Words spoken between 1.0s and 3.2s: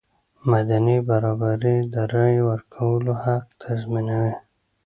برابري د رایې ورکولو